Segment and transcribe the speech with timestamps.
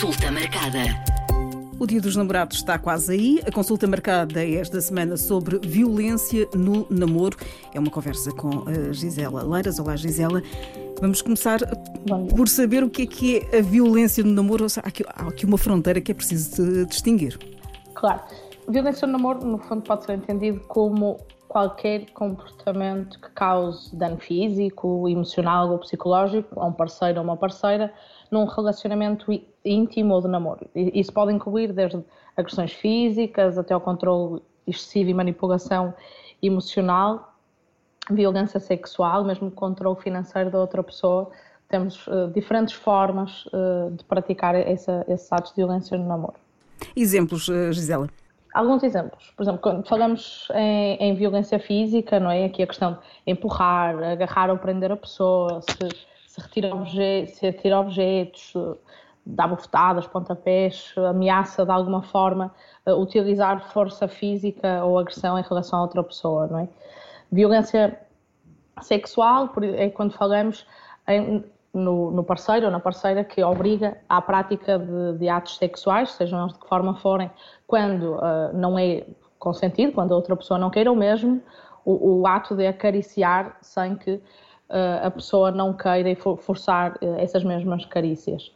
[0.00, 0.78] Consulta marcada.
[1.78, 3.42] O Dia dos Namorados está quase aí.
[3.46, 7.36] A consulta marcada é esta semana sobre violência no namoro.
[7.74, 9.78] É uma conversa com a Gisela Leiras.
[9.78, 10.42] Olá, Gisela.
[11.02, 11.58] Vamos começar
[12.34, 14.64] por saber o que é que é a violência no namoro.
[14.64, 17.38] Há aqui, há aqui uma fronteira que é preciso distinguir.
[17.94, 18.22] Claro.
[18.70, 25.06] Violência no namoro, no fundo, pode ser entendido como qualquer comportamento que cause dano físico,
[25.10, 27.92] emocional ou psicológico a um parceiro ou uma parceira
[28.30, 29.26] num relacionamento
[29.64, 30.66] íntimo ou de namoro.
[30.74, 32.02] Isso pode incluir desde
[32.36, 35.92] agressões físicas até o controle excessivo e manipulação
[36.42, 37.34] emocional,
[38.10, 41.30] violência sexual, mesmo controle financeiro da outra pessoa.
[41.68, 46.34] Temos uh, diferentes formas uh, de praticar essa, esses atos de violência no namoro.
[46.96, 48.08] Exemplos, uh, Gisela?
[48.52, 49.32] Alguns exemplos.
[49.36, 52.46] Por exemplo, quando falamos em, em, violência física, não é?
[52.46, 55.88] Aqui a questão de empurrar, agarrar ou prender a pessoa, se
[56.40, 58.54] retira objetos, se objetos,
[59.24, 62.52] dá bofetadas, pontapés, ameaça de alguma forma
[62.86, 66.68] uh, utilizar força física ou agressão em relação a outra pessoa, não é?
[67.30, 68.00] Violência
[68.82, 70.66] sexual é quando falamos
[71.06, 76.10] em, no, no, parceiro ou na parceira que obriga à prática de, de atos sexuais,
[76.12, 77.30] sejam de que forma forem,
[77.66, 79.04] quando uh, não é
[79.38, 81.40] consentido, quando a outra pessoa não queira o mesmo,
[81.84, 84.20] o, o ato de acariciar sem que
[85.02, 88.52] a pessoa não queira forçar uh, essas mesmas carícias.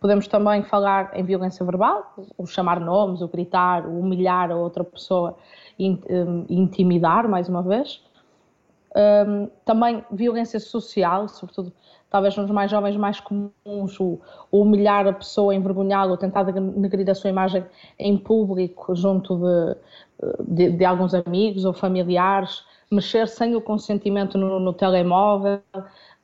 [0.00, 4.84] Podemos também falar em violência verbal, o chamar nomes, o gritar, o humilhar a outra
[4.84, 5.36] pessoa
[5.78, 8.00] e um, intimidar, mais uma vez.
[8.96, 11.72] Um, também violência social, sobretudo
[12.10, 17.30] talvez nos mais jovens mais comuns, o, humilhar a pessoa, envergonhá-la, tentar denegrir a sua
[17.30, 17.64] imagem
[17.98, 19.76] em público junto de,
[20.46, 25.60] de, de alguns amigos ou familiares, mexer sem o consentimento no, no telemóvel,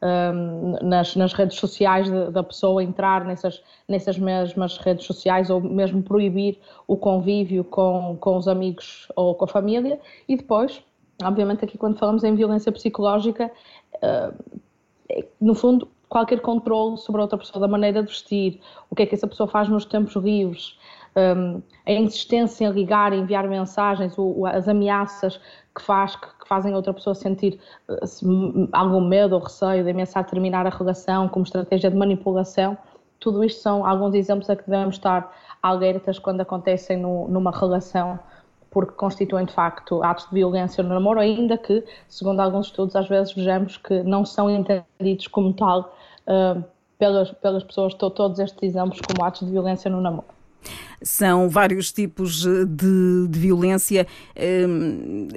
[0.03, 5.61] um, nas, nas, redes sociais de, da pessoa, entrar nessas, nessas mesmas redes sociais ou
[5.61, 9.98] mesmo proibir o convívio com, com os amigos ou com a família.
[10.29, 10.83] E depois,
[11.23, 13.51] obviamente, aqui quando falamos em violência psicológica,
[13.97, 14.61] uh,
[15.41, 18.61] no fundo, qualquer controle sobre outra pessoa, da maneira de vestir,
[18.91, 20.79] o que é que essa pessoa faz nos tempos livres,
[21.17, 25.41] um, a insistência em ligar, enviar mensagens, o, as ameaças
[25.75, 27.58] que, faz, que, que, fazem outra pessoa sentir
[27.89, 32.77] uh, algum medo ou receio de ameaçar terminar a relação como estratégia de manipulação.
[33.20, 35.33] Tudo isto são alguns exemplos a que devemos estar
[35.63, 38.19] alertas quando acontecem no, numa relação,
[38.70, 43.08] porque constituem de facto atos de violência no namoro, ainda que, segundo alguns estudos, às
[43.08, 45.95] vezes vejamos que não são entendidos como tal
[46.27, 46.63] uh,
[46.98, 50.35] pelas, pelas pessoas, todos estes exemplos como atos de violência no namoro.
[51.02, 54.07] São vários tipos eh, de, de violência.
[54.36, 55.29] Ehm,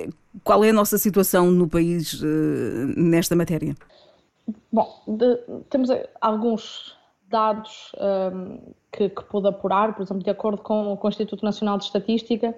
[0.44, 3.76] qual é a nossa situação no país eh, nesta matéria?
[4.72, 5.38] Bom, de,
[5.70, 5.90] temos
[6.22, 6.96] alguns
[7.30, 8.60] dados um, ehm,
[8.92, 12.56] que, que pude apurar, por exemplo, de acordo com, com o Instituto Nacional de Estatística,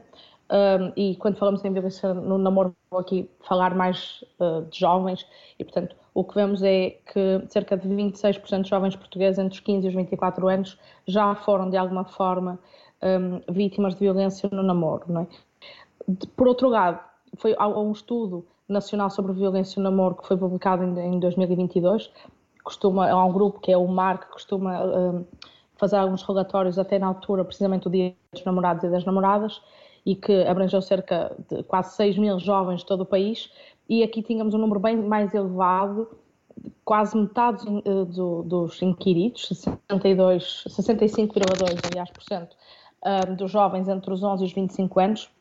[0.52, 5.26] um, e quando falamos em violência no namoro, vou aqui falar mais uh, de jovens,
[5.60, 9.60] e portanto, o que vemos é que cerca de 26% de jovens portugueses entre os
[9.60, 10.78] 15 e os 24 anos
[11.08, 12.60] já foram de alguma forma
[13.02, 15.04] um, vítimas de violência no namoro.
[15.08, 15.28] Não é?
[16.36, 17.00] Por outro lado,
[17.38, 22.12] foi há um estudo nacional sobre violência no namoro que foi publicado em, em 2022.
[22.64, 25.26] Costuma, há um grupo que é o MAR que costuma um,
[25.78, 29.62] fazer alguns relatórios até na altura, precisamente o Dia dos Namorados e das Namoradas,
[30.10, 33.52] e que abrangeu cerca de quase 6 mil jovens de todo o país.
[33.88, 36.10] E aqui tínhamos um número bem mais elevado
[36.84, 42.58] quase metade uh, do, dos inquiridos, 62, 65,2 aliás por cento,
[43.06, 45.32] um, dos jovens entre os 11 e os 25 anos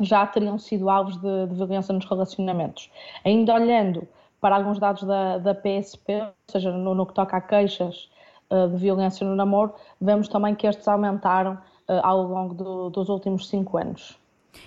[0.00, 2.90] já teriam sido alvos de, de violência nos relacionamentos.
[3.22, 4.08] Ainda olhando
[4.40, 8.08] para alguns dados da, da PSP, ou seja, no, no que toca a queixas
[8.48, 11.58] uh, de violência no namoro, vemos também que estes aumentaram
[12.02, 14.18] ao longo do, dos últimos cinco anos.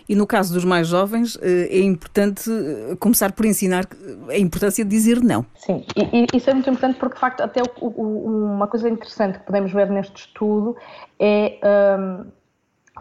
[0.07, 2.50] E no caso dos mais jovens, é importante
[3.00, 3.85] começar por ensinar
[4.29, 5.45] a importância de dizer não.
[5.56, 9.39] Sim, e, isso é muito importante porque, de facto, até o, o, uma coisa interessante
[9.39, 10.75] que podemos ver neste estudo
[11.20, 11.59] é
[11.99, 12.25] um,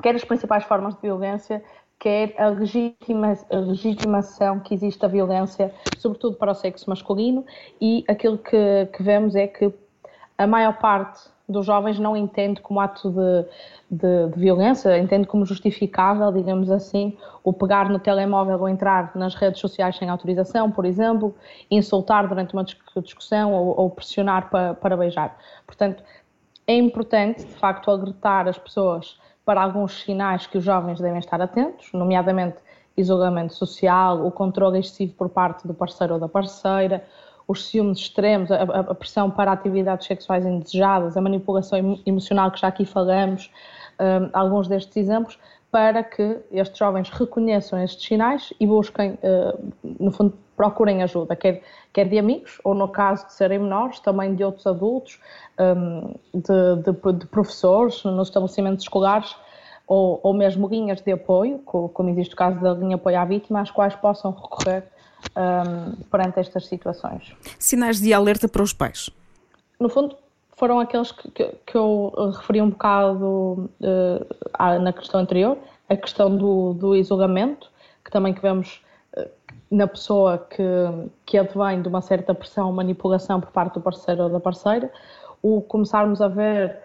[0.00, 1.62] quer as principais formas de violência,
[1.98, 7.44] quer a, legitima, a legitimação que existe a violência, sobretudo para o sexo masculino,
[7.80, 9.72] e aquilo que, que vemos é que
[10.36, 13.46] a maior parte dos jovens não entende como ato de,
[13.90, 19.34] de, de, violência, entende como justificável, digamos assim, o pegar no telemóvel ou entrar nas
[19.34, 21.34] redes sociais sem autorização, por exemplo,
[21.70, 25.38] insultar durante uma discussão ou, ou pressionar para, para beijar.
[25.66, 26.02] Portanto,
[26.66, 31.40] é importante, de facto, alertar as pessoas para alguns sinais que os jovens devem estar
[31.40, 32.56] atentos, nomeadamente
[32.96, 37.04] isolamento social, o controle excessivo por parte do parceiro ou da parceira,
[37.46, 42.68] os ciúmes extremos, a, a, pressão para atividades sexuais indesejadas, a manipulação emocional que já
[42.68, 43.50] aqui falamos,
[44.00, 45.38] um, alguns destes exemplos,
[45.70, 51.62] para que estes jovens reconheçam estes sinais e busquem, uh, no fundo, procurem ajuda, quer,
[51.92, 55.18] quer de amigos, ou no caso de serem menores, também de outros adultos,
[55.58, 59.34] um, de, de, de, professores nos estabelecimentos escolares,
[59.86, 63.60] ou, ou mesmo linhas de apoio, como existe o caso da linha apoio à vítima,
[63.60, 64.84] às quais possam recorrer
[65.36, 67.34] um, perante estas situações.
[67.58, 69.10] Sinais de alerta para os pais?
[69.78, 70.16] No fundo,
[70.56, 75.58] foram aqueles que, que, que eu referi um bocado uh, na questão anterior,
[75.88, 77.70] a questão do, do isolamento,
[78.04, 78.82] que também que vemos
[79.16, 79.28] uh,
[79.70, 80.62] na pessoa que,
[81.26, 84.92] que advém de uma certa pressão, manipulação por parte do parceiro ou da parceira,
[85.42, 86.78] o começarmos a ver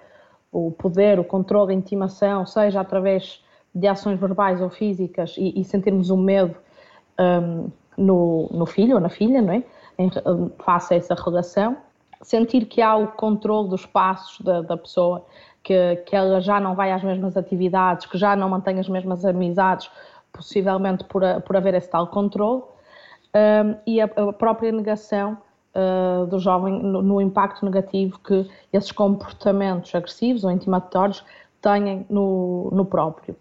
[0.51, 3.43] o poder, o controle, a intimação, seja através
[3.75, 6.55] de ações verbais ou físicas e, e sentirmos o medo
[7.19, 9.63] um, no, no, filho ou na filha, não é?
[9.97, 10.09] Em,
[10.59, 11.77] face a essa relação,
[12.21, 15.25] sentir que há o controle dos passos da, da pessoa,
[15.63, 19.25] que, que ela já não vai às mesmas atividades, que já não mantém as mesmas
[19.25, 19.89] amizades,
[20.31, 22.63] possivelmente por, por haver esse tal controle,
[23.35, 25.37] um, e a, a própria negação
[25.75, 31.23] uh, do jovem no, no, impacto negativo que esses comportamentos agressivos ou intimatórios
[31.61, 33.35] têm no, no próprio.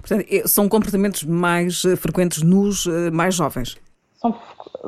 [0.00, 3.76] Portanto, são comportamentos mais eh, frequentes nos eh, mais jovens?
[4.20, 4.34] São,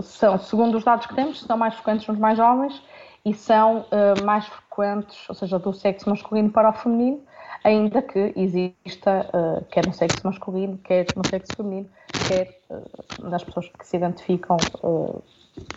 [0.01, 2.81] são, segundo os dados que temos, são mais frequentes nos mais jovens
[3.25, 7.21] e são uh, mais frequentes, ou seja, do sexo masculino para o feminino,
[7.65, 11.89] ainda que exista, uh, quer no sexo masculino, quer no sexo feminino,
[12.29, 15.23] quer uh, nas pessoas que se identificam uh,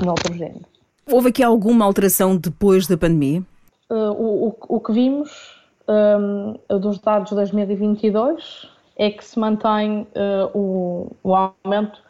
[0.03, 0.65] no outro género.
[1.09, 3.41] Houve aqui alguma alteração depois da pandemia?
[3.89, 10.57] O, o, o, que vimos um, dos dados de 2022 é que se mantém uh,
[10.57, 12.01] o, o aumento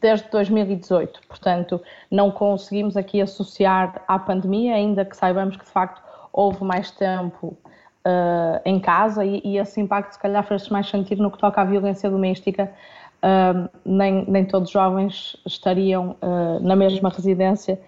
[0.00, 1.20] desde 2018.
[1.26, 1.80] Portanto,
[2.10, 7.56] não conseguimos aqui associar à pandemia, ainda que saibamos que de facto houve mais tempo
[8.04, 11.60] uh, em casa e, e, esse impacto se calhar fez mais sentido no que toca
[11.60, 12.72] à violência doméstica.
[13.18, 17.80] Uh, nem, nem todos os jovens estariam uh, na mesma residência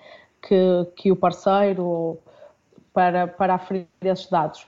[0.43, 2.19] que, que o parceiro
[2.93, 4.67] para, para aferir esses dados.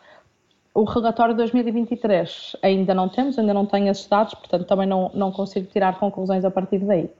[0.74, 5.10] O relatório de 2023 ainda não temos, ainda não tenho esses dados, portanto também não,
[5.12, 7.10] não consigo tirar conclusões a partir daí.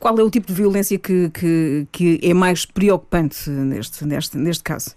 [0.00, 4.64] Qual é o tipo de violência que, que, que é mais preocupante neste, neste, neste
[4.64, 4.96] caso?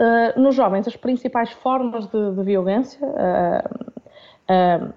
[0.00, 4.92] Uh, nos jovens, as principais formas de, de violência, uh,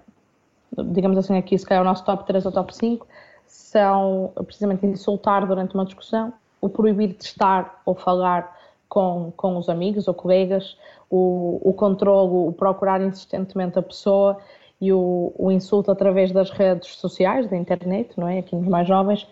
[0.74, 3.06] uh, digamos assim, aqui se calhar o nosso top 3 ou top 5,
[3.46, 8.55] são precisamente insultar durante uma discussão, o proibir de estar ou falar
[8.88, 10.76] com, com os amigos ou colegas,
[11.10, 14.38] o, o controlo, o procurar insistentemente a pessoa
[14.80, 18.38] e o, o, insulto através das redes sociais, da internet, não é?
[18.38, 19.26] Aqui nos mais jovens.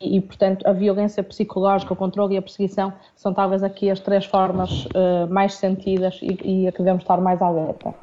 [0.00, 4.00] E, e, portanto, a violência psicológica, o controle e a perseguição são talvez aqui as
[4.00, 7.94] três formas uh, mais sentidas e, e a que devemos estar mais alerta.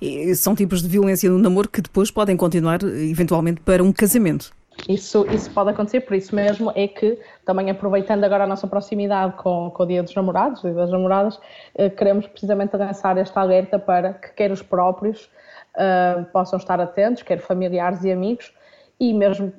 [0.00, 4.50] E são tipos de violência no namoro que depois podem continuar, eventualmente, para um casamento.
[4.88, 9.32] Isso, isso pode acontecer, por isso mesmo é que, também aproveitando agora a nossa proximidade
[9.36, 11.40] com, com o Dia dos Namorados e das Namoradas,
[11.74, 15.28] eh, queremos precisamente lançar esta alerta para que quer os próprios
[15.76, 18.52] uh, possam estar atentos, quer familiares e amigos,
[18.98, 19.52] e mesmo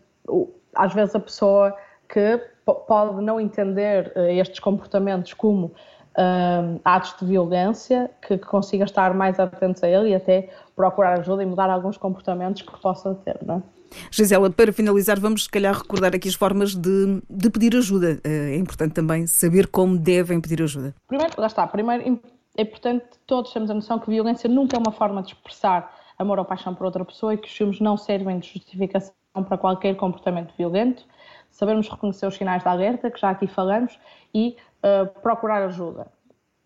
[0.75, 1.75] às vezes a pessoa
[2.09, 2.39] que
[2.87, 9.13] pode não entender uh, estes comportamentos como uh, atos de violência, que, que consiga estar
[9.13, 13.37] mais atento a ele e até procurar ajuda e mudar alguns comportamentos que possa ter,
[13.43, 13.76] não é?
[14.11, 18.19] Gisela, para finalizar, vamos se calhar recordar aqui as formas de, de pedir ajuda.
[18.23, 20.93] Eh, é importante também saber como devem pedir ajuda.
[21.07, 22.19] Primeiro, lá está, primeiro
[22.57, 26.39] é importante todos termos a noção que violência nunca é uma forma de expressar amor
[26.39, 29.13] ou paixão por outra pessoa e que os filmes não servem de justificação
[29.47, 31.05] para qualquer comportamento violento.
[31.51, 33.99] Sabermos reconhecer os sinais de alerta, que já aqui falamos,
[34.33, 36.07] e uh, procurar ajuda.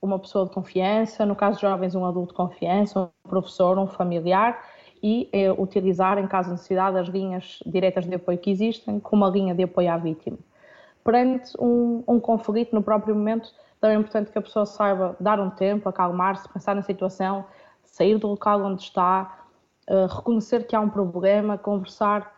[0.01, 3.87] Uma pessoa de confiança, no caso de jovens, um adulto de confiança, um professor, um
[3.87, 4.63] familiar,
[5.01, 9.25] e é, utilizar, em caso de necessidade, as linhas diretas de apoio que existem como
[9.25, 10.38] a linha de apoio à vítima.
[11.03, 15.39] Perante um, um conflito no próprio momento, também é importante que a pessoa saiba dar
[15.39, 17.46] um tempo, acalmar-se, pensar na situação,
[17.84, 19.46] sair do local onde está,
[19.89, 22.31] uh, reconhecer que há um problema, conversar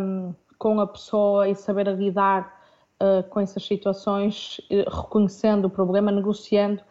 [0.00, 2.60] um, com a pessoa e saber lidar
[3.00, 6.82] uh, com essas situações, reconhecendo o problema, negociando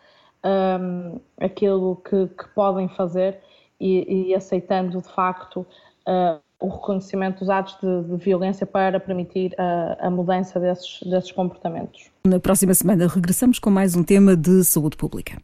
[0.43, 3.41] um, aquilo que, que podem fazer
[3.79, 5.65] e, e aceitando de facto
[6.07, 11.31] uh, o reconhecimento dos atos de, de violência para permitir a, a mudança desses, desses
[11.31, 12.09] comportamentos.
[12.25, 15.37] Na próxima semana regressamos com mais um tema de saúde pública.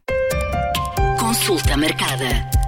[1.18, 2.63] Consulta marcada.